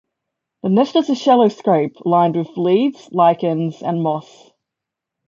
The 0.63 0.69
nest 0.69 0.95
is 0.95 1.11
a 1.11 1.15
shallow 1.15 1.47
scrape 1.49 1.95
lined 2.05 2.35
with 2.35 2.57
leaves, 2.57 3.07
lichens 3.11 3.83
and 3.83 4.01
moss. 4.01 4.51